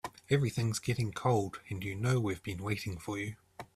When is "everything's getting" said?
0.31-1.11